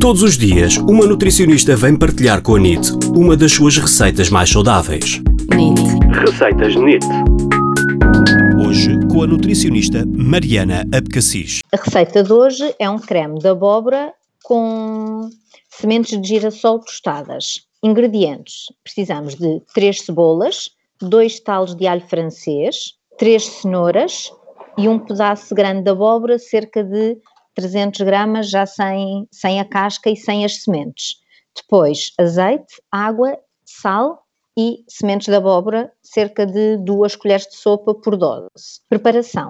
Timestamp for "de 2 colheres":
36.46-37.46